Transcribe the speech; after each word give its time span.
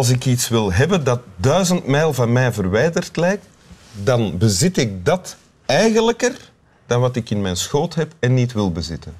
als 0.00 0.08
ik 0.08 0.24
iets 0.24 0.48
wil 0.48 0.72
hebben 0.72 1.04
dat 1.04 1.20
duizend 1.36 1.86
mijl 1.86 2.12
van 2.12 2.32
mij 2.32 2.52
verwijderd 2.52 3.16
lijkt, 3.16 3.46
dan 3.92 4.38
bezit 4.38 4.76
ik 4.76 5.04
dat 5.04 5.36
eigenlijker 5.66 6.50
dan 6.86 7.00
wat 7.00 7.16
ik 7.16 7.30
in 7.30 7.40
mijn 7.40 7.56
schoot 7.56 7.94
heb 7.94 8.12
en 8.18 8.34
niet 8.34 8.52
wil 8.52 8.72
bezitten. 8.72 9.16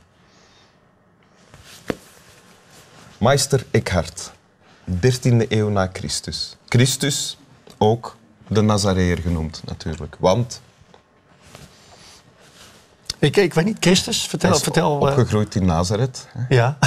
Meister 3.18 3.66
Eckhart, 3.70 4.30
13e 4.90 5.48
eeuw 5.48 5.68
na 5.68 5.90
Christus. 5.92 6.56
Christus, 6.68 7.38
ook 7.78 8.16
de 8.46 8.60
Nazareër 8.60 9.18
genoemd 9.18 9.62
natuurlijk. 9.64 10.16
Want 10.18 10.60
Ik, 13.18 13.36
ik 13.36 13.54
weet 13.54 13.64
niet, 13.64 13.76
Christus, 13.80 14.26
vertel. 14.26 14.58
vertel 14.58 14.94
eh, 14.96 15.08
opgegroeid 15.08 15.54
in 15.54 15.64
Nazareth. 15.64 16.28
hè. 16.32 16.54
ja, 16.56 16.78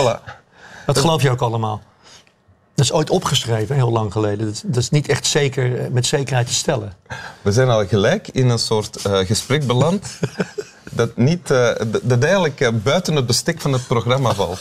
Voilà. 0.00 0.20
dat 0.86 0.98
geloof 0.98 1.22
je 1.22 1.30
ook 1.30 1.40
allemaal. 1.40 1.82
Dat 2.84 2.92
is 2.92 2.98
ooit 2.98 3.10
opgeschreven, 3.10 3.74
heel 3.74 3.90
lang 3.90 4.12
geleden. 4.12 4.46
Dat, 4.46 4.62
dat 4.66 4.82
is 4.82 4.90
niet 4.90 5.08
echt 5.08 5.26
zeker, 5.26 5.80
eh, 5.80 5.90
met 5.90 6.06
zekerheid 6.06 6.46
te 6.46 6.54
stellen. 6.54 6.92
We 7.42 7.52
zijn 7.52 7.68
al 7.68 7.86
gelijk 7.86 8.28
in 8.28 8.48
een 8.48 8.58
soort 8.58 8.96
eh, 9.04 9.18
gesprek 9.18 9.66
beland 9.66 10.06
dat, 10.90 11.16
niet, 11.16 11.50
eh, 11.50 11.70
dat- 12.02 12.22
eigenlijk 12.22 12.82
buiten 12.82 13.16
het 13.16 13.26
bestek 13.26 13.60
van 13.60 13.72
het 13.72 13.86
programma 13.86 14.34
valt. 14.34 14.60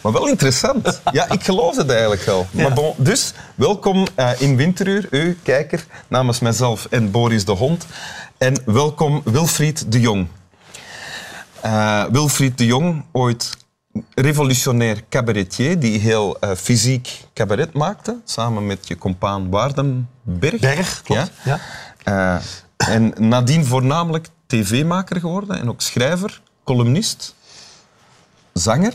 Maar 0.00 0.12
wel 0.12 0.28
interessant. 0.28 1.00
Ja, 1.12 1.30
ik 1.30 1.44
geloof 1.44 1.76
het 1.76 1.90
eigenlijk 1.90 2.22
wel. 2.22 2.46
Maar 2.50 2.72
bon, 2.72 2.94
dus, 2.96 3.32
welkom 3.54 4.06
in 4.38 4.56
Winteruur, 4.56 5.08
u, 5.10 5.38
kijker, 5.42 5.86
namens 6.08 6.38
mijzelf 6.38 6.86
en 6.90 7.10
Boris 7.10 7.44
de 7.44 7.52
Hond. 7.52 7.86
En 8.38 8.62
welkom 8.64 9.20
Wilfried 9.24 9.92
de 9.92 10.00
Jong. 10.00 10.28
Wilfried 12.10 12.58
de 12.58 12.66
Jong, 12.66 13.04
ooit 13.12 13.56
revolutionair 14.14 15.02
cabaretier, 15.08 15.78
die 15.78 15.98
heel 15.98 16.38
eh, 16.38 16.50
fysiek 16.56 17.24
cabaret 17.34 17.72
maakte, 17.72 18.16
samen 18.24 18.66
met 18.66 18.88
je 18.88 18.98
compaan 18.98 19.50
Waardenberg. 19.50 20.60
Berg, 20.60 21.02
klopt. 21.02 21.30
Ja. 21.44 21.60
Eh, 22.04 22.36
en 22.76 23.12
nadien 23.18 23.64
voornamelijk 23.64 24.28
tv-maker 24.46 25.20
geworden 25.20 25.60
en 25.60 25.68
ook 25.68 25.80
schrijver, 25.80 26.40
columnist, 26.64 27.34
zanger, 28.52 28.94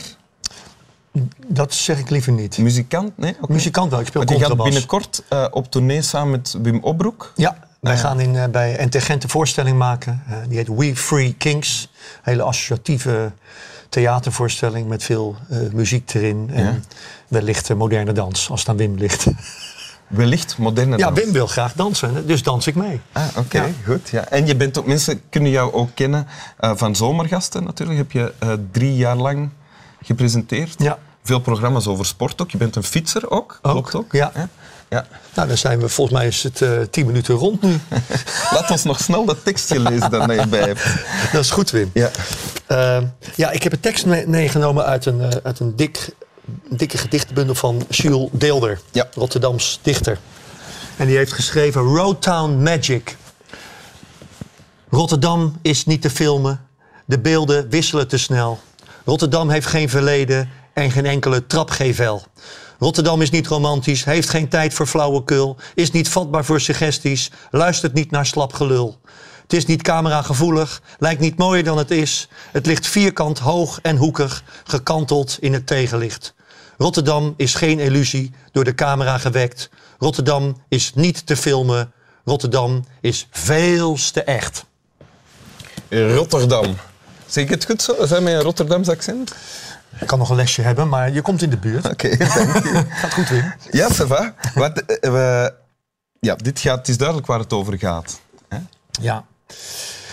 Dat 1.46 1.74
zeg 1.74 1.98
ik 1.98 2.10
liever 2.10 2.32
niet. 2.32 2.58
muzikant. 2.58 3.18
Nee, 3.18 3.36
oké. 3.40 3.52
Muzikant 3.52 3.90
wel, 3.90 4.00
ik 4.00 4.06
speel 4.06 4.24
Want 4.24 4.38
je 4.38 4.44
gaat 4.44 4.48
contrabas. 4.56 4.72
binnenkort 4.74 5.22
eh, 5.28 5.46
op 5.50 5.70
tournee 5.70 6.02
samen 6.02 6.30
met 6.30 6.56
Wim 6.62 6.78
Opbroek. 6.82 7.32
Ja, 7.36 7.56
wij 7.80 7.98
gaan 7.98 8.20
in, 8.20 8.50
bij 8.50 8.84
NT 8.84 9.02
Gent 9.02 9.22
een 9.22 9.28
voorstelling 9.28 9.78
maken. 9.78 10.22
Die 10.48 10.56
heet 10.56 10.68
We 10.68 10.96
Free 10.96 11.34
Kings. 11.34 11.88
Hele 12.22 12.42
associatieve 12.42 13.32
theatervoorstelling 13.92 14.88
met 14.88 15.02
veel 15.04 15.36
eh, 15.48 15.58
muziek 15.72 16.14
erin. 16.14 16.50
En 16.52 16.64
Ja. 16.64 16.78
wellicht 17.28 17.70
eh, 17.70 17.76
moderne 17.76 18.12
dans, 18.12 18.50
als 18.50 18.60
het 18.60 18.68
aan 18.68 18.76
Wim 18.76 18.94
ligt. 18.96 19.26
Wellicht 20.06 20.58
moderne 20.58 20.98
ja, 20.98 21.06
dans. 21.10 21.20
Wim 21.20 21.32
wil 21.32 21.46
graag 21.46 21.72
dansen, 21.72 22.26
dus 22.26 22.42
dans 22.42 22.66
ik 22.66 22.74
mee. 22.74 23.00
Ah, 23.12 23.24
oké, 23.36 23.58
Ja. 23.58 23.68
goed. 23.86 24.08
Ja. 24.08 24.28
En 24.28 24.46
je 24.46 24.56
bent 24.56 24.78
ook, 24.78 24.86
mensen 24.86 25.20
kunnen 25.30 25.50
jou 25.50 25.72
ook 25.72 25.88
kennen 25.94 26.26
eh, 26.58 26.72
van 26.74 26.96
Zomergasten 26.96 27.64
natuurlijk. 27.64 27.98
Heb 27.98 28.12
je 28.12 28.32
drie 28.70 28.96
jaar 28.96 29.16
lang 29.16 29.48
gepresenteerd. 30.02 30.74
Ja. 30.78 30.98
Veel 31.22 31.40
programma's 31.40 31.86
over 31.86 32.06
sport 32.06 32.42
ook. 32.42 32.50
Je 32.50 32.58
bent 32.58 32.76
een 32.76 32.82
fietser 32.82 33.30
ook, 33.30 33.58
Ook, 33.62 33.72
klopt 33.72 33.94
ook? 33.94 34.12
ja. 34.12 34.30
ja. 34.34 34.48
Nou, 35.34 35.48
dan 35.48 35.56
zijn 35.58 35.80
we, 35.80 35.88
volgens 35.88 36.18
mij 36.18 36.26
is 36.26 36.42
het 36.42 36.62
eh, 36.62 36.70
tien 36.90 37.06
minuten 37.06 37.34
rond 37.34 37.62
nu. 37.62 37.78
Laat 38.54 38.70
ons 38.70 38.82
nog 38.84 39.00
snel 39.00 39.24
dat 39.24 39.44
tekstje 39.44 39.80
lezen 39.80 40.10
dat 40.10 40.30
je 40.30 40.46
bij 40.46 40.60
hebt. 40.60 40.84
dat 41.32 41.42
is 41.44 41.50
goed, 41.50 41.70
Wim. 41.70 41.90
Ja. 41.94 42.10
Eh, 42.66 43.02
ja, 43.36 43.50
ik 43.50 43.62
heb 43.62 43.72
een 43.72 43.80
tekst 43.80 44.06
me- 44.06 44.24
meegenomen 44.26 44.84
uit 44.84 45.06
een, 45.06 45.20
eh, 45.20 45.28
uit 45.42 45.60
een 45.60 45.76
dik, 45.76 46.08
dikke 46.68 46.98
gedichtenbundel 46.98 47.54
van 47.54 47.86
Jules 47.88 48.28
Deelder, 48.32 48.80
Ja. 48.90 49.06
Rotterdams 49.14 49.78
dichter. 49.82 50.18
En 50.96 51.06
die 51.06 51.16
heeft 51.16 51.32
geschreven 51.32 51.82
Roadtown 51.82 52.62
Magic. 52.62 53.16
Rotterdam 54.90 55.58
is 55.62 55.86
niet 55.86 56.02
te 56.02 56.10
filmen, 56.10 56.60
de 57.04 57.18
beelden 57.18 57.68
wisselen 57.68 58.08
te 58.08 58.18
snel. 58.18 58.60
Rotterdam 59.04 59.50
heeft 59.50 59.66
geen 59.66 59.88
verleden 59.88 60.50
en 60.72 60.90
geen 60.90 61.06
enkele 61.06 61.46
trapgevel. 61.46 62.22
Rotterdam 62.82 63.22
is 63.22 63.30
niet 63.30 63.46
romantisch, 63.46 64.04
heeft 64.04 64.28
geen 64.28 64.48
tijd 64.48 64.74
voor 64.74 64.86
flauwekul, 64.86 65.56
is 65.74 65.90
niet 65.90 66.08
vatbaar 66.08 66.44
voor 66.44 66.60
suggesties, 66.60 67.30
luistert 67.50 67.92
niet 67.92 68.10
naar 68.10 68.26
slap 68.26 68.52
gelul. 68.52 68.98
Het 69.42 69.52
is 69.52 69.66
niet 69.66 69.82
cameragevoelig, 69.82 70.82
lijkt 70.98 71.20
niet 71.20 71.38
mooier 71.38 71.64
dan 71.64 71.78
het 71.78 71.90
is. 71.90 72.28
Het 72.52 72.66
ligt 72.66 72.86
vierkant, 72.86 73.38
hoog 73.38 73.78
en 73.82 73.96
hoekig, 73.96 74.42
gekanteld 74.64 75.36
in 75.40 75.52
het 75.52 75.66
tegenlicht. 75.66 76.34
Rotterdam 76.78 77.34
is 77.36 77.54
geen 77.54 77.78
illusie, 77.78 78.32
door 78.52 78.64
de 78.64 78.74
camera 78.74 79.18
gewekt. 79.18 79.70
Rotterdam 79.98 80.56
is 80.68 80.92
niet 80.94 81.26
te 81.26 81.36
filmen. 81.36 81.92
Rotterdam 82.24 82.84
is 83.00 83.28
veel 83.30 83.96
te 84.12 84.22
echt. 84.22 84.64
Rotterdam. 85.88 86.76
Zeg 87.26 87.44
ik 87.44 87.50
het 87.50 87.64
goed 87.64 87.82
zo? 87.82 88.06
Zijn 88.06 88.22
met 88.22 88.34
een 88.34 88.40
Rotterdams 88.40 88.88
accent? 88.88 89.32
Ik 90.00 90.06
kan 90.06 90.18
nog 90.18 90.30
een 90.30 90.36
lesje 90.36 90.62
hebben, 90.62 90.88
maar 90.88 91.12
je 91.12 91.22
komt 91.22 91.42
in 91.42 91.50
de 91.50 91.56
buurt. 91.56 91.88
Oké. 91.90 92.08
Gaat 93.00 93.12
goed, 93.14 93.28
Wim. 93.28 93.52
Ja, 93.70 93.88
ça 93.92 94.06
va. 94.06 94.34
Wat, 94.54 94.78
eh, 94.84 95.10
we- 95.10 95.54
ja, 96.20 96.34
dit 96.34 96.58
gaat, 96.60 96.78
het 96.78 96.88
is 96.88 96.96
duidelijk 96.96 97.26
waar 97.26 97.38
het 97.38 97.52
over 97.52 97.78
gaat. 97.78 98.20
Ja. 99.00 99.24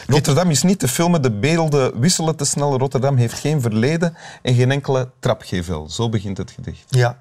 Rotterdam 0.08 0.50
is 0.50 0.64
niet 0.64 0.80
te 0.80 0.88
filmen, 0.88 1.22
de 1.22 1.32
beelden 1.32 2.00
wisselen 2.00 2.36
te 2.36 2.46
snel. 2.46 2.78
Rotterdam 2.78 3.18
heeft 3.18 3.40
geen 3.40 3.62
verleden 3.62 4.16
en 4.42 4.56
geen 4.56 4.72
enkele 4.72 5.10
trapgevel. 5.20 5.90
Zo 5.90 6.10
begint 6.10 6.38
het 6.38 6.52
gedicht. 6.52 6.84
Ja. 6.90 7.18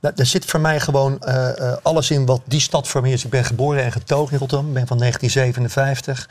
Er 0.00 0.26
zit 0.26 0.44
voor 0.44 0.60
mij 0.60 0.80
gewoon 0.80 1.20
eh, 1.20 1.58
eh, 1.72 1.76
alles 1.82 2.10
in 2.10 2.26
wat 2.26 2.40
die 2.44 2.60
stad 2.60 2.88
voor 2.88 3.02
me 3.02 3.10
is. 3.12 3.24
Ik 3.24 3.30
ben 3.30 3.44
geboren 3.44 3.82
en 3.84 3.92
getogen 3.92 4.32
in 4.32 4.38
Rotterdam. 4.38 4.68
Ik 4.68 4.74
ben 4.74 4.86
van 4.86 4.98
1957. 4.98 6.28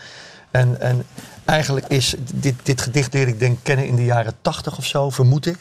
En, 0.51 0.81
en 0.81 1.05
eigenlijk 1.45 1.87
is 1.87 2.15
dit, 2.33 2.55
dit 2.63 2.81
gedicht 2.81 3.13
leerde 3.13 3.31
ik 3.31 3.39
denk 3.39 3.59
kennen 3.63 3.85
in 3.87 3.95
de 3.95 4.05
jaren 4.05 4.33
80 4.41 4.77
of 4.77 4.85
zo, 4.85 5.09
vermoed 5.09 5.45
ik. 5.45 5.57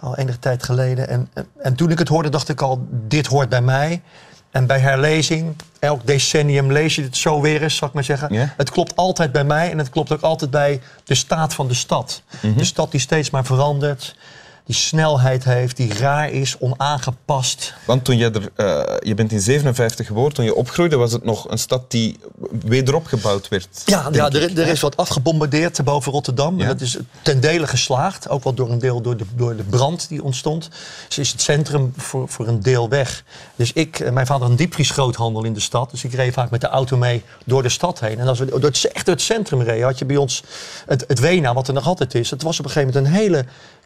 Al 0.00 0.16
enige 0.16 0.38
tijd 0.38 0.62
geleden. 0.62 1.08
En, 1.08 1.28
en, 1.32 1.46
en 1.56 1.74
toen 1.74 1.90
ik 1.90 1.98
het 1.98 2.08
hoorde, 2.08 2.28
dacht 2.28 2.48
ik 2.48 2.60
al, 2.60 2.86
dit 2.90 3.26
hoort 3.26 3.48
bij 3.48 3.62
mij. 3.62 4.02
En 4.50 4.66
bij 4.66 4.78
herlezing, 4.78 5.56
elk 5.78 6.06
decennium 6.06 6.72
lees 6.72 6.94
je 6.94 7.02
het 7.02 7.16
zo 7.16 7.40
weer 7.40 7.62
eens, 7.62 7.76
zal 7.76 7.88
ik 7.88 7.94
maar 7.94 8.04
zeggen. 8.04 8.52
Het 8.56 8.70
klopt 8.70 8.96
altijd 8.96 9.32
bij 9.32 9.44
mij 9.44 9.70
en 9.70 9.78
het 9.78 9.90
klopt 9.90 10.12
ook 10.12 10.20
altijd 10.20 10.50
bij 10.50 10.80
de 11.04 11.14
staat 11.14 11.54
van 11.54 11.68
de 11.68 11.74
stad. 11.74 12.22
Mhm. 12.40 12.58
De 12.58 12.64
stad 12.64 12.90
die 12.90 13.00
steeds 13.00 13.30
maar 13.30 13.44
verandert, 13.44 14.16
die 14.64 14.74
snelheid 14.74 15.44
heeft, 15.44 15.76
die 15.76 15.94
raar 15.94 16.30
is, 16.30 16.58
onaangepast. 16.58 17.74
Want 17.86 18.04
toen 18.04 18.16
je 18.16 18.30
er, 18.30 18.50
eh, 18.54 18.96
je 19.08 19.14
bent 19.14 19.32
in 19.32 19.40
57 19.40 20.06
geboren, 20.06 20.32
toen 20.32 20.44
je 20.44 20.54
opgroeide, 20.54 20.96
was 20.96 21.12
het 21.12 21.24
nog 21.24 21.50
een 21.50 21.58
stad 21.58 21.90
die 21.90 22.18
wederop 22.64 23.06
gebouwd 23.06 23.48
werd. 23.48 23.82
Ja, 23.84 24.08
ja 24.12 24.30
er, 24.30 24.58
er 24.58 24.66
is 24.66 24.80
wat 24.80 24.96
afgebombardeerd 24.96 25.84
boven 25.84 26.12
Rotterdam. 26.12 26.56
Ja. 26.56 26.62
En 26.62 26.68
dat 26.68 26.80
is 26.80 26.98
ten 27.22 27.40
dele 27.40 27.66
geslaagd. 27.66 28.28
Ook 28.28 28.44
wel 28.44 28.54
door 28.54 28.70
een 28.70 28.78
deel 28.78 29.00
door 29.00 29.16
de, 29.16 29.24
door 29.36 29.56
de 29.56 29.62
brand 29.62 30.08
die 30.08 30.22
ontstond. 30.22 30.68
Dus 31.08 31.18
is 31.18 31.32
het 31.32 31.42
centrum 31.42 31.92
voor, 31.96 32.28
voor 32.28 32.48
een 32.48 32.60
deel 32.60 32.88
weg. 32.88 33.24
Dus 33.56 33.72
ik, 33.72 34.00
eh, 34.00 34.12
mijn 34.12 34.26
vader 34.26 34.42
had 34.42 34.50
een 34.50 34.56
diepvriesgroothandel 34.56 35.44
in 35.44 35.52
de 35.52 35.60
stad. 35.60 35.90
Dus 35.90 36.04
ik 36.04 36.12
reed 36.12 36.32
vaak 36.32 36.50
met 36.50 36.60
de 36.60 36.68
auto 36.68 36.96
mee 36.96 37.22
door 37.44 37.62
de 37.62 37.68
stad 37.68 38.00
heen. 38.00 38.18
En 38.18 38.28
als 38.28 38.38
we 38.38 38.44
door 38.44 38.60
het, 38.60 38.84
echt 38.92 39.06
door 39.06 39.14
het 39.14 39.24
centrum 39.24 39.62
reden, 39.62 39.84
had 39.84 39.98
je 39.98 40.04
bij 40.04 40.16
ons 40.16 40.42
het, 40.86 41.04
het 41.08 41.20
Wena, 41.20 41.54
wat 41.54 41.68
er 41.68 41.74
nog 41.74 41.86
altijd 41.86 42.14
is. 42.14 42.30
Het 42.30 42.42
was 42.42 42.58
op 42.58 42.64
een 42.64 42.70
gegeven 42.70 42.94
moment 42.94 43.14
een 43.14 43.20
hele 43.20 43.44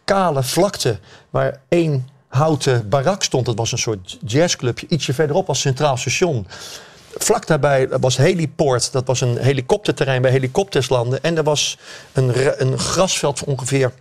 kale 0.08 0.42
vlakte 0.42 0.98
waar 1.30 1.60
één 1.68 2.08
houten 2.28 2.88
barak 2.88 3.22
stond. 3.22 3.46
Dat 3.46 3.56
was 3.56 3.72
een 3.72 3.78
soort 3.78 4.18
jazzclubje. 4.24 4.86
Ietsje 4.88 5.14
verderop 5.14 5.46
was 5.46 5.60
Centraal 5.60 5.96
Station. 5.96 6.46
Vlak 7.16 7.46
daarbij 7.46 7.88
was 7.88 8.16
Heliport. 8.16 8.92
Dat 8.92 9.06
was 9.06 9.20
een 9.20 9.38
helikopterterrein 9.38 10.22
bij 10.22 10.30
helikopters 10.30 10.88
landen. 10.88 11.22
En 11.22 11.36
er 11.36 11.42
was 11.42 11.78
een, 12.12 12.32
een 12.62 12.78
grasveld 12.78 13.38
van 13.38 13.48
ongeveer 13.48 13.92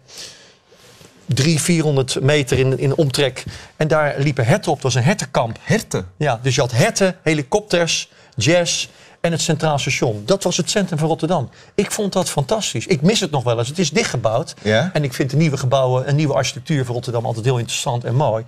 300, 1.26 1.66
400 1.66 2.22
meter 2.22 2.60
in, 2.60 2.80
in 2.80 2.96
omtrek. 2.96 3.44
En 3.76 3.88
daar 3.88 4.16
liepen 4.18 4.46
herten 4.46 4.72
op. 4.72 4.82
Dat 4.82 4.94
was 4.94 4.96
een 4.96 5.08
hertenkamp. 5.08 5.58
Herten. 5.62 6.08
Ja, 6.18 6.40
dus 6.42 6.56
je 6.56 6.62
had 6.62 6.72
herten, 6.72 7.16
helikopters, 7.24 8.10
jazz 8.36 8.88
en 9.22 9.32
het 9.32 9.42
Centraal 9.42 9.78
Station. 9.80 10.24
Dat 10.26 10.44
was 10.44 10.58
het 10.58 10.70
centrum 10.70 11.00
van 11.00 11.08
Rotterdam. 11.08 11.50
Ik 11.76 11.92
vond 11.92 12.14
dat 12.14 12.30
fantastisch. 12.30 12.88
Ik 12.88 13.02
mis 13.02 13.20
het 13.20 13.32
nog 13.32 13.44
wel 13.44 13.60
eens. 13.60 13.68
Het 13.68 13.80
is 13.80 13.90
dichtgebouwd. 13.90 14.56
Ja? 14.62 14.90
En 14.94 15.04
ik 15.04 15.14
vind 15.14 15.30
de 15.30 15.38
nieuwe 15.38 15.58
gebouwen, 15.58 16.10
een 16.10 16.16
nieuwe 16.16 16.34
architectuur 16.34 16.86
van 16.86 16.94
Rotterdam 16.94 17.26
altijd 17.26 17.46
heel 17.46 17.58
interessant 17.58 18.04
en 18.04 18.16
mooi. 18.16 18.44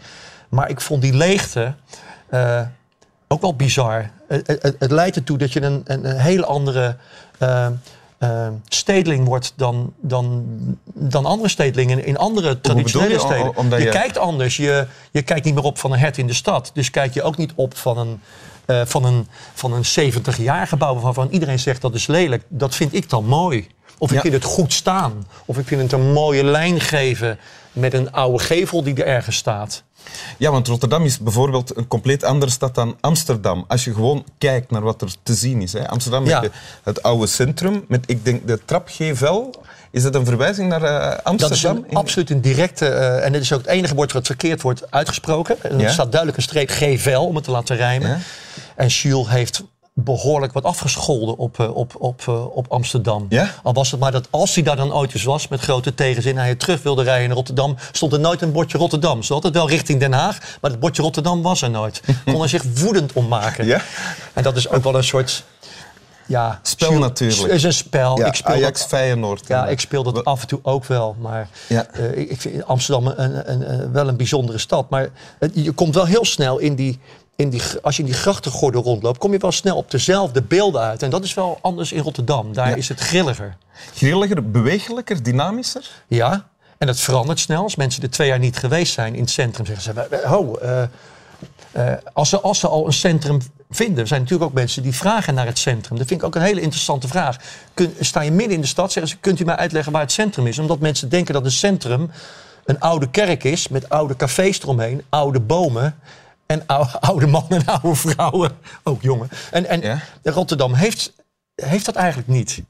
Maar 0.49 0.69
ik 0.69 0.81
vond 0.81 1.01
die 1.01 1.13
leegte 1.13 1.73
eh, 2.29 2.61
ook 3.27 3.41
wel 3.41 3.55
bizar. 3.55 4.09
Het, 4.27 4.47
het, 4.47 4.75
het 4.79 4.91
leidt 4.91 5.15
ertoe 5.15 5.37
dat 5.37 5.53
je 5.53 5.61
een, 5.61 5.81
een, 5.85 6.05
een 6.09 6.19
hele 6.19 6.45
andere 6.45 6.95
eh, 7.37 7.67
eh, 8.17 8.47
stedeling 8.67 9.25
wordt 9.25 9.53
dan, 9.55 9.93
dan, 10.01 10.45
dan 10.93 11.25
andere 11.25 11.49
stedelingen 11.49 12.05
in 12.05 12.17
andere 12.17 12.61
traditionele 12.61 13.13
je? 13.13 13.19
steden. 13.19 13.69
Je 13.69 13.83
je- 13.83 13.89
kijkt 13.89 14.17
anders. 14.17 14.57
Je, 14.57 14.85
je 15.11 15.21
kijkt 15.21 15.45
niet 15.45 15.53
meer 15.53 15.63
op 15.63 15.77
van 15.77 15.91
een 15.91 15.99
hert 15.99 16.17
in 16.17 16.27
de 16.27 16.33
stad. 16.33 16.71
Dus 16.73 16.91
kijk 16.91 17.13
je 17.13 17.23
ook 17.23 17.37
niet 17.37 17.51
op 17.55 17.77
van 17.77 17.97
een, 17.97 18.21
eh, 18.69 18.81
van 18.85 19.05
een, 19.05 19.27
van 19.53 19.73
een 19.73 19.85
70 19.85 20.37
jaar 20.37 20.67
gebouw 20.67 20.99
waarvan 20.99 21.27
iedereen 21.29 21.59
zegt 21.59 21.81
dat 21.81 21.95
is 21.95 22.07
lelijk. 22.07 22.43
Dat 22.47 22.75
vind 22.75 22.93
ik 22.93 23.09
dan 23.09 23.25
mooi. 23.25 23.67
Of 23.99 24.09
ik 24.09 24.15
Ja. 24.15 24.21
vind 24.21 24.33
het 24.33 24.43
goed 24.43 24.73
staan. 24.73 25.27
Of 25.45 25.57
ik 25.57 25.67
vind 25.67 25.81
het 25.81 25.91
een 25.91 26.11
mooie 26.11 26.43
lijn 26.43 26.79
geven 26.79 27.39
met 27.71 27.93
een 27.93 28.11
oude 28.11 28.43
gevel 28.43 28.83
die 28.83 28.95
er 28.95 29.05
ergens 29.05 29.35
staat. 29.35 29.83
Ja, 30.37 30.51
want 30.51 30.67
Rotterdam 30.67 31.03
is 31.05 31.19
bijvoorbeeld 31.19 31.77
een 31.77 31.87
compleet 31.87 32.23
andere 32.23 32.51
stad 32.51 32.75
dan 32.75 32.97
Amsterdam. 32.99 33.65
Als 33.67 33.83
je 33.83 33.93
gewoon 33.93 34.25
kijkt 34.37 34.71
naar 34.71 34.81
wat 34.81 35.01
er 35.01 35.09
te 35.23 35.33
zien 35.33 35.61
is. 35.61 35.73
Hè. 35.73 35.87
Amsterdam 35.87 36.25
Ja. 36.25 36.39
met 36.41 36.51
de- 36.51 36.57
het 36.83 37.03
oude 37.03 37.27
centrum, 37.27 37.85
met 37.87 38.03
ik 38.07 38.25
denk 38.25 38.47
de 38.47 38.59
trap 38.65 38.87
G-vel. 38.89 39.55
Is 39.91 40.03
dat 40.03 40.15
een 40.15 40.25
verwijzing 40.25 40.69
naar 40.69 40.83
eh, 40.83 40.99
Dat 41.09 41.17
is 41.17 41.23
Amsterdam? 41.23 41.85
een, 41.89 41.95
absoluut 41.95 42.29
een 42.29 42.41
directe, 42.41 42.85
eh, 42.87 43.25
en 43.25 43.31
dit 43.31 43.41
is 43.41 43.53
ook 43.53 43.59
het 43.59 43.67
enige 43.69 43.95
woord 43.95 44.11
wat 44.11 44.25
verkeerd 44.25 44.61
wordt 44.61 44.91
uitgesproken. 44.91 45.55
En 45.63 45.71
er 45.71 45.79
Ja. 45.81 45.91
staat 45.91 46.09
duidelijk 46.11 46.37
een 46.37 46.43
streep 46.43 46.69
G-vel 46.69 47.25
om 47.25 47.35
het 47.35 47.43
te 47.43 47.51
laten 47.51 47.75
rijmen. 47.75 48.09
Ja. 48.09 48.17
En 48.75 48.87
Jules 48.87 49.29
heeft 49.29 49.63
behoorlijk 50.03 50.53
wat 50.53 50.63
afgescholden 50.63 51.37
op, 51.37 51.59
eh, 51.59 51.75
op, 51.75 51.95
op, 51.97 52.21
eh, 52.27 52.55
op 52.57 52.65
Amsterdam. 52.71 53.25
Ja? 53.29 53.53
Al 53.63 53.73
was 53.73 53.91
het 53.91 53.99
maar 53.99 54.11
dat 54.11 54.27
als 54.29 54.53
hij 54.55 54.63
daar 54.63 54.75
dan 54.75 54.93
ooit 54.93 55.13
eens 55.13 55.23
was 55.23 55.47
met 55.47 55.59
grote 55.59 55.93
tegenzin... 55.93 56.37
en 56.37 56.43
hij 56.43 56.55
terug 56.55 56.81
wilde 56.83 57.03
rijden 57.03 57.25
in 57.29 57.31
Rotterdam... 57.35 57.75
stond 57.91 58.13
er 58.13 58.19
nooit 58.19 58.41
een 58.41 58.51
bordje 58.51 58.77
Rotterdam. 58.77 59.23
Ze 59.23 59.33
altijd 59.33 59.53
wel 59.53 59.69
richting 59.69 59.99
Den 59.99 60.13
Haag, 60.13 60.57
maar 60.61 60.71
het 60.71 60.79
bordje 60.79 61.01
Rotterdam 61.01 61.41
was 61.41 61.61
er 61.61 61.69
nooit. 61.69 62.01
Kon 62.25 62.39
hij 62.39 62.47
zich 62.47 62.63
woedend 62.75 63.13
om 63.13 63.27
maken. 63.27 63.65
Ja? 63.65 63.81
En 64.33 64.43
dat 64.43 64.55
is 64.57 64.69
ook 64.69 64.83
wel 64.83 64.95
een 64.95 65.03
soort... 65.03 65.43
Ja, 66.25 66.59
Spel 66.63 66.91
natuurlijk. 66.97 67.41
Het 67.41 67.51
is 67.51 67.63
een 67.63 67.73
spel. 67.73 68.17
Ja, 68.17 68.25
ik 68.25 68.35
speel 68.35 68.53
Ajax, 68.53 68.79
dat 68.79 68.89
Feyenoord. 68.89 69.47
ja, 69.47 69.65
En, 69.65 69.71
ik 69.71 69.79
speel 69.79 70.03
dat 70.03 70.25
af 70.25 70.41
en 70.41 70.47
toe 70.47 70.59
ook 70.63 70.85
wel. 70.85 71.15
Maar 71.19 71.47
Ja. 71.67 71.85
eh, 71.91 72.17
ik 72.17 72.29
ik 72.29 72.41
vind 72.41 72.65
Amsterdam 72.65 73.07
een, 73.15 73.51
een, 73.51 73.73
een- 73.73 73.91
wel 73.91 74.07
een 74.07 74.17
bijzondere 74.17 74.57
stad. 74.57 74.89
Maar 74.89 75.09
het- 75.39 75.51
je 75.53 75.71
komt 75.71 75.95
wel 75.95 76.05
heel 76.05 76.25
snel 76.25 76.57
in 76.57 76.75
die, 76.75 76.99
in 77.39 77.49
die... 77.49 77.61
Als 77.81 77.95
je 77.95 78.01
in 78.01 78.07
die 78.09 78.17
grachtengordel 78.17 78.83
rondloopt, 78.83 79.17
kom 79.17 79.31
je 79.31 79.37
wel 79.37 79.51
snel 79.51 79.75
op 79.75 79.91
dezelfde 79.91 80.41
beelden 80.41 80.81
uit. 80.81 81.03
En 81.03 81.09
dat 81.09 81.23
is 81.23 81.33
wel 81.33 81.57
anders 81.61 81.91
in 81.91 82.01
Rotterdam. 82.01 82.53
Daar 82.53 82.69
Ja. 82.69 82.75
is 82.75 82.89
het 82.89 82.99
grilliger. 82.99 83.57
Grilliger, 83.95 84.51
bewegelijker, 84.51 85.23
dynamischer? 85.23 85.89
Ja, 86.07 86.47
en 86.77 86.87
het 86.87 86.99
verandert 86.99 87.39
snel. 87.39 87.63
Als 87.63 87.75
mensen 87.75 88.03
er 88.03 88.09
twee 88.09 88.27
jaar 88.27 88.39
niet 88.39 88.57
geweest 88.57 88.93
zijn 88.93 89.13
in 89.15 89.21
het 89.21 89.29
centrum, 89.29 89.65
zeggen 89.65 89.83
ze... 89.83 89.93
"We- 89.93 90.07
we- 90.09 90.27
Ho, 90.27 90.55
eh, 90.55 90.81
eh, 91.71 91.97
als, 92.13 92.29
ze, 92.29 92.39
als 92.39 92.59
ze 92.59 92.67
al 92.67 92.85
een 92.85 92.93
centrum 92.93 93.41
vinden... 93.69 93.99
er 93.99 94.07
zijn 94.07 94.21
natuurlijk 94.21 94.49
ook 94.49 94.55
mensen 94.55 94.83
die 94.83 94.93
vragen 94.95 95.33
naar 95.33 95.45
het 95.45 95.57
centrum. 95.59 95.97
Dat 95.97 96.07
vind 96.07 96.19
ik 96.21 96.25
ook 96.27 96.35
een 96.35 96.41
hele 96.41 96.61
interessante 96.61 97.07
vraag. 97.07 97.37
Kun, 97.73 97.95
sta 97.99 98.21
je 98.21 98.31
midden 98.31 98.55
in 98.55 98.61
de 98.61 98.67
stad, 98.67 98.91
zeggen 98.91 99.11
ze... 99.11 99.17
kunt 99.17 99.39
u 99.39 99.43
mij 99.45 99.55
uitleggen 99.55 99.91
waar 99.91 100.01
het 100.01 100.11
centrum 100.11 100.47
is? 100.47 100.59
Omdat 100.59 100.79
mensen 100.79 101.09
denken 101.09 101.33
dat 101.33 101.45
een 101.45 101.51
centrum 101.51 102.11
een 102.65 102.79
oude 102.79 103.09
kerk 103.09 103.43
is... 103.43 103.67
met 103.67 103.89
oude 103.89 104.15
cafés 104.15 104.61
eromheen, 104.61 105.03
oude 105.09 105.39
bomen... 105.39 105.95
En 106.49 106.63
oude, 106.99 107.27
mannen 107.27 107.59
en 107.59 107.65
oude 107.65 107.95
vrouwen, 107.95 108.51
ook 108.83 109.01
jongen. 109.01 109.29
En, 109.51 109.65
en 109.65 109.81
Ja. 109.81 110.01
Rotterdam 110.23 110.73
heeft, 110.73 111.13
heeft 111.55 111.85
dat 111.85 111.95
eigenlijk 111.95 112.27
niet. 112.27 112.61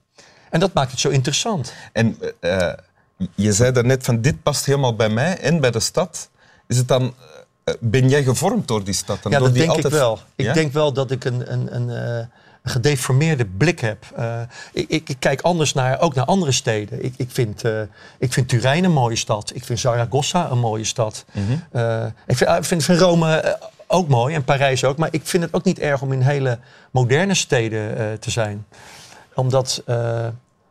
En 0.49 0.59
dat 0.59 0.73
maakt 0.73 0.91
het 0.91 0.99
zo 0.99 1.09
interessant. 1.09 1.73
En 1.93 2.17
eh, 2.39 2.73
je 3.35 3.53
zei 3.53 3.71
daarnet 3.71 4.03
van 4.03 4.21
dit 4.21 4.43
past 4.43 4.65
helemaal 4.65 4.95
bij 4.95 5.09
mij 5.09 5.37
en 5.37 5.59
bij 5.59 5.71
de 5.71 5.79
stad. 5.79 6.29
Is 6.67 6.77
het 6.77 6.87
dan, 6.87 7.13
eh, 7.63 7.73
ben 7.79 8.09
jij 8.09 8.23
gevormd 8.23 8.67
door 8.67 8.83
die 8.83 8.93
stad? 8.93 9.19
Ja, 9.23 9.29
door 9.29 9.39
dat 9.39 9.53
die 9.53 9.67
denk 9.67 9.77
ik 9.77 9.91
wel. 9.91 10.19
Ik 10.35 10.53
denk 10.53 10.73
wel 10.73 10.93
dat 10.93 11.11
ik 11.11 11.25
een, 11.25 11.51
een, 11.53 11.75
een, 11.75 11.89
eh, 11.89 12.25
een 12.61 12.71
gedeformeerde 12.71 13.45
blik 13.45 13.79
heb. 13.79 14.05
Eh, 14.15 14.41
ik, 14.73 14.89
ik, 14.89 15.09
ik 15.09 15.15
kijk 15.19 15.41
anders 15.41 15.73
naar, 15.73 15.99
ook 15.99 16.15
naar 16.15 16.25
andere 16.25 16.51
steden. 16.51 17.03
Ik, 17.03 17.13
ik, 17.17 17.31
vind, 17.31 17.63
eh, 17.63 17.81
ik 18.19 18.33
vind 18.33 18.47
Turijn 18.47 18.83
een 18.83 18.91
mooie 18.91 19.15
stad. 19.15 19.51
Ik 19.55 19.65
vind 19.65 19.79
Zaragoza 19.79 20.51
een 20.51 20.59
mooie 20.59 20.83
stad. 20.83 21.25
Mhm. 21.31 21.41
Eh, 21.71 22.05
ik 22.27 22.37
vind, 22.37 22.65
vind, 22.65 22.83
vind 22.83 22.99
Rome 22.99 23.59
ook 23.87 24.07
mooi 24.07 24.35
en 24.35 24.43
Parijs 24.43 24.83
ook. 24.83 24.97
Maar 24.97 25.09
ik 25.11 25.21
vind 25.23 25.43
het 25.43 25.53
ook 25.53 25.63
niet 25.63 25.79
erg 25.79 26.01
om 26.01 26.11
in 26.13 26.21
hele 26.21 26.59
moderne 26.91 27.33
steden 27.33 28.19
te 28.19 28.31
zijn. 28.31 28.65
Omdat... 29.33 29.83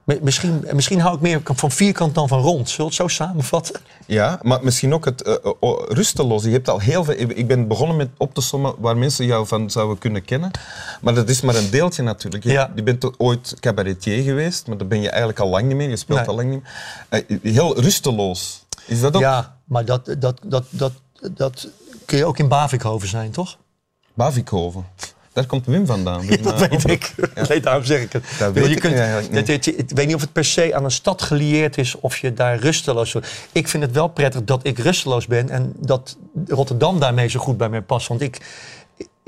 mi- 0.08 0.18
Misschien, 0.22 0.64
misschien 0.72 1.00
hou 1.00 1.14
ik 1.14 1.20
meer 1.20 1.40
van 1.44 1.70
vierkant 1.70 2.14
dan 2.14 2.28
van 2.28 2.40
rond. 2.40 2.68
Zullen 2.70 2.76
we 2.90 3.02
het 3.02 3.10
zo 3.12 3.24
samenvatten? 3.24 3.80
Ja, 4.06 4.38
maar 4.42 4.58
misschien 4.62 4.94
ook 4.94 5.04
het 5.04 5.22
eh, 5.22 5.34
eh, 5.60 5.72
rusteloos. 5.88 6.44
Je 6.44 6.50
hebt 6.50 6.68
al 6.68 6.78
heel 6.80 7.04
veel. 7.04 7.14
Ik 7.14 7.46
ben 7.46 7.68
begonnen 7.68 7.96
met 7.96 8.08
op 8.16 8.34
te 8.34 8.40
sommen 8.40 8.74
waar 8.78 8.96
mensen 8.96 9.26
jou 9.26 9.46
van 9.46 9.70
zouden 9.70 9.98
kunnen 9.98 10.24
kennen. 10.24 10.50
Maar 11.00 11.14
dat 11.14 11.28
is 11.28 11.40
maar 11.40 11.54
een 11.54 11.70
deeltje 11.70 12.02
natuurlijk. 12.02 12.44
Je, 12.44 12.50
Ja. 12.52 12.72
je 12.74 12.82
bent 12.82 13.00
toch 13.00 13.14
ooit 13.16 13.56
cabaretier 13.60 14.22
geweest, 14.22 14.66
maar 14.66 14.76
dat 14.76 14.88
ben 14.88 15.00
je 15.00 15.08
eigenlijk 15.08 15.38
al 15.40 15.48
lang 15.48 15.66
niet 15.66 15.76
meer. 15.76 15.88
Je 15.88 15.96
speelt 15.96 16.18
Nee. 16.18 16.28
al 16.28 16.34
lang 16.34 16.50
niet 16.50 16.62
meer. 16.62 17.24
Eh, 17.42 17.52
heel 17.54 17.80
rusteloos. 17.80 18.64
Is 18.86 19.00
dat 19.00 19.14
ook 19.14 19.20
Ja, 19.22 19.56
maar 19.64 19.84
dat, 19.84 20.14
dat, 20.18 20.40
dat, 20.44 20.64
dat, 20.70 20.92
dat 21.32 21.68
kun 22.04 22.18
je 22.18 22.24
ook 22.26 22.38
in 22.38 22.48
Bavikhoven 22.48 23.08
zijn, 23.08 23.30
toch? 23.30 23.56
Bavikhoven? 24.14 24.84
Daar 25.38 25.46
komt 25.46 25.66
Wim 25.66 25.86
vandaan. 25.86 26.26
Wim, 26.26 26.42
dat 26.42 26.68
weet 26.68 26.90
ik. 26.90 27.14
Nee, 27.48 27.60
daarom 27.60 27.84
zeg 27.84 28.00
ik 28.00 28.12
het. 28.12 28.24
Dat 28.38 28.52
weet 28.52 28.64
je 28.64 28.70
ik 28.70 28.80
kunt, 28.80 29.30
niet. 29.30 29.66
ik 29.66 29.90
weet 29.94 30.06
niet 30.06 30.14
of 30.14 30.20
het 30.20 30.32
per 30.32 30.44
se 30.44 30.74
aan 30.74 30.84
een 30.84 30.90
stad 30.90 31.22
gelieerd 31.22 31.78
is 31.78 32.00
of 32.00 32.18
je 32.18 32.32
daar 32.32 32.58
rusteloos 32.58 33.12
wordt. 33.12 33.28
Ik 33.52 33.68
vind 33.68 33.82
het 33.82 33.92
wel 33.92 34.08
prettig 34.08 34.44
dat 34.44 34.60
ik 34.62 34.78
rusteloos 34.78 35.26
ben 35.26 35.48
en 35.48 35.72
dat 35.76 36.16
Rotterdam 36.46 37.00
daarmee 37.00 37.28
zo 37.28 37.40
goed 37.40 37.56
bij 37.56 37.68
mij 37.68 37.82
past. 37.82 38.08
Want 38.08 38.20
ik, 38.20 38.38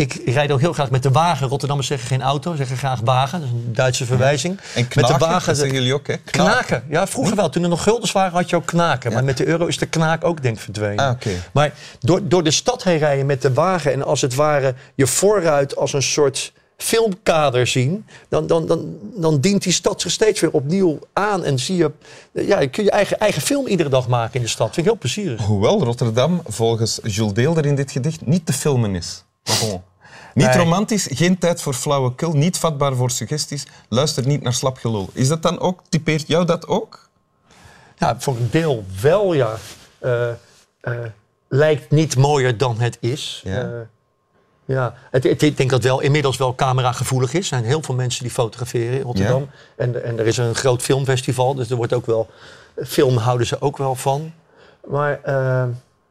ik 0.01 0.21
rijd 0.25 0.51
ook 0.51 0.61
heel 0.61 0.73
graag 0.73 0.91
met 0.91 1.03
de 1.03 1.11
wagen. 1.11 1.49
Rotterdammers 1.49 1.89
zeggen 1.89 2.09
geen 2.09 2.23
auto, 2.23 2.55
zeggen 2.55 2.77
graag 2.77 3.01
wagen. 3.05 3.41
Dat 3.41 3.49
is 3.49 3.55
een 3.55 3.73
Duitse 3.73 4.07
verwijzing. 4.07 4.61
En 4.75 4.89
knaken, 4.89 5.01
met 5.01 5.21
de 5.21 5.27
wagen 5.27 5.47
dat 5.47 5.57
zeggen 5.57 5.75
jullie 5.75 5.95
ook, 5.95 6.07
hè? 6.07 6.17
Knaken. 6.17 6.85
Ja, 6.89 7.07
vroeger 7.07 7.37
wel. 7.37 7.49
Toen 7.49 7.63
er 7.63 7.69
nog 7.69 7.83
guldens 7.83 8.13
waren, 8.13 8.33
had 8.33 8.51
je 8.51 8.57
ook 8.57 8.67
knaken. 8.67 9.13
Maar 9.13 9.25
met 9.25 9.37
de 9.37 9.47
euro 9.47 9.67
is 9.67 9.79
de 9.79 9.87
knaak 9.87 10.25
ook 10.25 10.43
denk 10.43 10.57
ik 10.57 10.63
verdwenen. 10.63 11.05
Ah. 11.05 11.33
Maar 11.53 11.73
door, 12.01 12.29
door 12.29 12.43
de 12.43 12.51
stad 12.51 12.83
heen 12.83 12.99
rijden 12.99 13.27
met 13.27 13.43
de 13.43 13.53
wagen... 13.53 13.93
en 13.93 14.05
als 14.05 14.21
het 14.21 14.35
ware 14.35 14.75
je 14.95 15.07
vooruit 15.07 15.77
als 15.77 15.93
een 15.93 16.03
soort 16.03 16.53
filmkader 16.77 17.67
zien... 17.67 18.07
dan, 18.29 18.47
dan, 18.47 18.67
dan, 18.67 18.97
dan 19.17 19.41
dient 19.41 19.63
die 19.63 19.73
stad 19.73 20.01
zich 20.01 20.11
steeds 20.11 20.41
weer 20.41 20.51
opnieuw 20.51 20.99
aan. 21.13 21.45
En 21.45 21.59
zie 21.59 21.77
je... 21.77 21.91
Ja, 22.33 22.61
je 22.61 22.69
kun 22.69 22.85
je 22.85 22.91
eigen, 22.91 23.19
eigen 23.19 23.43
film 23.43 23.67
iedere 23.67 23.89
dag 23.89 24.09
maken 24.09 24.35
in 24.35 24.43
de 24.43 24.49
stad. 24.49 24.67
Vind 24.67 24.79
ik 24.79 24.85
heel 24.85 24.99
plezierig. 24.99 25.41
Hoewel 25.41 25.85
Rotterdam 25.85 26.43
volgens 26.47 27.01
Jules 27.03 27.33
Deelder 27.33 27.67
in 27.67 27.75
dit 27.75 27.91
gedicht 27.91 28.27
niet 28.27 28.47
te 28.47 28.53
filmen 28.53 28.95
is. 28.95 29.25
Maar 29.45 29.59
bon. 29.61 29.83
Niet 30.35 30.55
romantisch, 30.55 31.09
geen 31.11 31.39
tijd 31.39 31.63
voor 31.63 31.75
flauwekul, 31.75 32.33
niet 32.33 32.59
vatbaar 32.59 32.95
voor 32.95 33.11
suggesties, 33.11 33.67
luister 33.89 34.27
niet 34.27 34.43
naar 34.43 34.53
slap 34.55 34.77
gelul. 34.79 35.11
Is 35.13 35.29
dat 35.29 35.43
dan 35.43 35.59
ook, 35.59 35.81
typeert 35.89 36.27
jou 36.27 36.45
dat 36.45 36.67
ook? 36.69 37.09
Ja, 37.99 38.17
voor 38.21 38.37
een 38.37 38.49
deel 38.51 38.85
wel, 39.01 39.33
ja. 39.33 39.57
Eh, 39.99 40.29
eh, 40.31 40.37
lijkt 41.49 41.91
niet 41.91 42.17
mooier 42.17 42.57
dan 42.59 42.81
het 42.81 42.97
is. 43.01 43.41
Ja. 43.45 43.63
Eh, 43.63 43.69
ja. 44.65 44.95
Het, 45.11 45.25
het- 45.25 45.43
ik 45.43 45.57
denk 45.57 45.71
dat 45.71 45.83
wel 45.83 46.01
inmiddels 46.01 46.37
wel 46.37 46.55
cameragevoelig 46.55 47.33
is. 47.33 47.39
Er 47.39 47.45
zijn 47.45 47.65
heel 47.65 47.83
veel 47.83 47.95
mensen 47.95 48.23
die 48.23 48.33
fotograferen 48.33 48.97
in 48.99 49.03
Rotterdam. 49.03 49.51
En, 49.77 50.05
en 50.05 50.19
er 50.19 50.27
is 50.27 50.37
een 50.37 50.55
groot 50.55 50.83
filmfestival, 50.83 51.55
dus 51.55 51.71
er 51.71 51.77
wordt 51.77 51.93
ook 51.93 52.07
wel... 52.07 52.29
Film 52.87 53.17
houden 53.17 53.47
ze 53.47 53.61
ook 53.61 53.77
wel 53.77 53.95
van. 53.95 54.33
Maar 54.89 55.21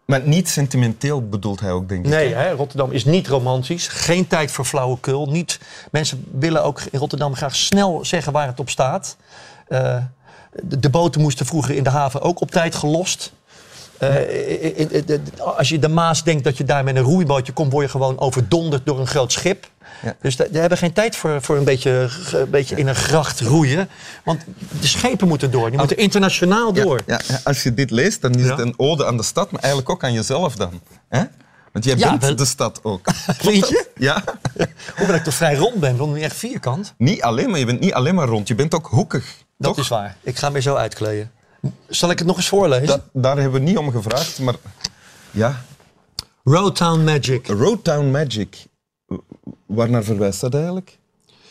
Maar 0.09 0.21
niet 0.23 0.49
sentimenteel 0.49 1.29
bedoelt 1.29 1.59
hij 1.59 1.71
ook, 1.71 1.89
denk 1.89 2.05
ik. 2.05 2.11
nee, 2.11 2.33
hè? 2.33 2.51
Rotterdam 2.51 2.91
is 2.91 3.05
niet 3.05 3.27
romantisch. 3.27 3.87
Geen 3.87 4.27
tijd 4.27 4.51
voor 4.51 4.65
flauwekul. 4.65 5.29
Niet, 5.29 5.59
mensen 5.91 6.25
willen 6.31 6.63
ook 6.63 6.81
in 6.91 6.99
Rotterdam 6.99 7.35
graag 7.35 7.55
snel 7.55 8.05
zeggen 8.05 8.33
waar 8.33 8.47
het 8.47 8.59
op 8.59 8.69
staat. 8.69 9.17
Eh, 9.67 9.97
de, 10.63 10.79
de 10.79 10.89
boten 10.89 11.21
moesten 11.21 11.45
vroeger 11.45 11.75
in 11.75 11.83
de 11.83 11.89
haven 11.89 12.21
ook 12.21 12.41
op 12.41 12.51
tijd 12.51 12.75
gelost. 12.75 13.31
Eh, 13.99 15.47
als 15.57 15.69
je 15.69 15.79
de 15.79 15.87
Maas 15.87 16.23
denkt 16.23 16.43
dat 16.43 16.57
je 16.57 16.63
daar 16.63 16.83
met 16.83 16.95
een 16.95 17.01
roeibootje 17.03 17.53
komt, 17.53 17.71
word 17.71 17.85
je 17.85 17.91
gewoon 17.91 18.19
overdonderd 18.19 18.85
door 18.85 18.99
een 18.99 19.07
groot 19.07 19.31
schip. 19.31 19.69
Ja. 20.01 20.15
Dus 20.21 20.35
daar 20.35 20.47
hebben 20.51 20.77
geen 20.77 20.93
tijd 20.93 21.15
voor, 21.15 21.41
voor 21.41 21.57
een, 21.57 21.63
beetje, 21.63 22.09
een 22.31 22.49
beetje 22.49 22.75
in 22.75 22.87
een 22.87 22.95
gracht 22.95 23.39
roeien. 23.39 23.89
Want 24.23 24.41
de 24.81 24.87
schepen 24.87 25.27
moeten 25.27 25.51
door. 25.51 25.69
Die 25.69 25.79
moeten 25.79 25.97
internationaal 25.97 26.73
door. 26.73 27.01
ja, 27.05 27.19
ja, 27.27 27.39
als 27.43 27.63
je 27.63 27.73
dit 27.73 27.91
leest, 27.91 28.21
dan 28.21 28.33
is 28.33 28.49
het 28.49 28.59
een 28.59 28.73
ode 28.77 29.05
aan 29.05 29.17
de 29.17 29.23
stad, 29.23 29.51
maar 29.51 29.61
eigenlijk 29.61 29.91
ook 29.91 30.03
aan 30.03 30.13
jezelf 30.13 30.55
dan. 30.55 30.81
hè? 31.09 31.23
Want 31.71 31.85
jij 31.85 31.95
bent 31.95 32.21
wel- 32.21 32.35
de 32.35 32.45
stad 32.45 32.79
ook. 32.83 33.07
Vind 33.47 33.67
je? 33.69 33.87
Ja. 33.95 34.23
Hoewel 34.97 35.15
ik 35.15 35.23
toch 35.23 35.33
vrij 35.33 35.55
rond 35.55 35.75
ben, 35.75 35.97
want 35.97 36.13
niet 36.13 36.23
echt 36.23 36.35
vierkant. 36.35 36.93
Niet 36.97 37.21
alleen, 37.21 37.49
maar 37.49 37.59
je 37.59 37.65
bent 37.65 37.79
niet 37.79 37.93
alleen 37.93 38.15
maar 38.15 38.27
rond, 38.27 38.47
je 38.47 38.55
bent 38.55 38.75
ook 38.75 38.87
hoekig. 38.87 39.35
Dat 39.57 39.73
toch? 39.73 39.83
is 39.83 39.89
waar. 39.89 40.15
Ik 40.23 40.37
ga 40.37 40.49
me 40.49 40.61
zo 40.61 40.75
uitkleden. 40.75 41.31
Zal 41.87 42.09
ik 42.09 42.17
het 42.17 42.27
nog 42.27 42.37
eens 42.37 42.47
voorlezen? 42.47 42.87
Da- 42.87 43.03
daar 43.21 43.37
hebben 43.37 43.59
we 43.61 43.67
niet 43.67 43.77
om 43.77 43.91
gevraagd, 43.91 44.39
maar 44.39 44.55
ja, 45.31 45.63
Roadtown 46.43 47.03
Magic. 47.03 47.47
Roadtown 47.47 48.11
Magic. 48.11 48.65
Waarnaar 49.65 50.03
verwijst 50.03 50.41
dat 50.41 50.53
eigenlijk? 50.53 50.97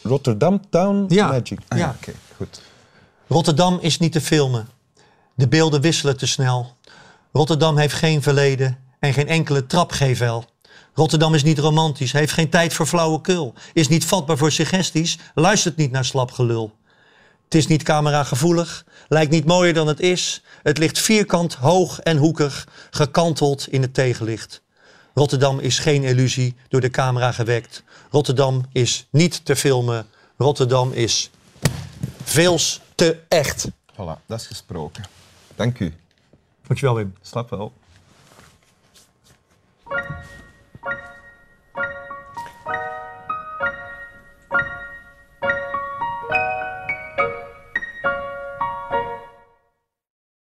Rotterdam 0.02 0.60
Town 0.70 1.04
Ja, 1.08 1.26
Magic. 1.26 1.58
Ah, 1.68 1.78
ja. 1.78 1.94
Oké, 2.00 2.12
goed. 2.36 2.60
Rotterdam 3.26 3.78
is 3.80 3.98
niet 3.98 4.12
te 4.12 4.20
filmen. 4.20 4.68
De 5.34 5.48
beelden 5.48 5.80
wisselen 5.80 6.16
te 6.16 6.26
snel. 6.26 6.76
Rotterdam 7.32 7.76
heeft 7.76 7.94
geen 7.94 8.22
verleden 8.22 8.78
en 9.00 9.12
geen 9.12 9.28
enkele 9.28 9.66
trapgevel. 9.66 10.44
Rotterdam 10.94 11.34
is 11.34 11.42
niet 11.42 11.58
romantisch, 11.58 12.12
heeft 12.12 12.32
geen 12.32 12.48
tijd 12.50 12.72
voor 12.74 12.86
flauwekul. 12.86 13.54
Is 13.72 13.88
niet 13.88 14.04
vatbaar 14.06 14.36
voor 14.38 14.52
suggesties, 14.52 15.18
luistert 15.34 15.76
niet 15.76 15.90
naar 15.90 16.04
slap 16.04 16.30
gelul. 16.30 16.72
Het 17.48 17.56
is 17.56 17.66
niet 17.66 17.82
cameragevoelig, 17.82 18.84
lijkt 19.08 19.30
niet 19.30 19.44
mooier 19.44 19.74
dan 19.74 19.86
het 19.86 20.00
is. 20.00 20.42
Het 20.62 20.78
ligt 20.78 20.98
vierkant, 20.98 21.54
hoog 21.54 22.00
en 22.00 22.16
hoekig, 22.16 22.68
gekanteld 22.90 23.68
in 23.68 23.82
het 23.82 23.94
tegenlicht. 23.94 24.62
Rotterdam 25.14 25.58
is 25.58 25.78
geen 25.78 26.04
illusie 26.04 26.56
door 26.68 26.80
de 26.80 26.90
camera 26.90 27.32
gewekt. 27.32 27.82
Rotterdam 28.10 28.64
is 28.72 29.06
niet 29.10 29.44
te 29.44 29.56
filmen. 29.56 30.06
Rotterdam 30.36 30.92
is 30.92 31.30
Veels 32.22 32.80
te 32.94 33.18
echt. 33.28 33.68
Voilà, 33.92 34.26
dat 34.26 34.40
is 34.40 34.46
gesproken. 34.46 35.04
Dank 35.54 35.78
u. 35.78 35.94
Dankjewel, 36.66 36.94
Wim. 36.94 37.14
Slap 37.22 37.50
wel. 37.50 37.72